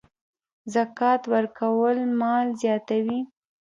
زکات 0.73 1.21
ورکول 1.33 1.97
مال 2.19 2.47
زیاتوي. 2.61 3.19